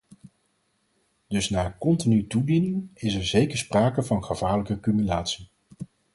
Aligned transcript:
Dus 1.27 1.49
na 1.49 1.75
continue 1.79 2.27
toediening 2.27 2.89
is 2.93 3.13
er 3.15 3.25
zeker 3.25 3.57
sprake 3.57 4.03
van 4.03 4.23
gevaarlijke 4.23 4.79
cumulatie. 4.79 5.47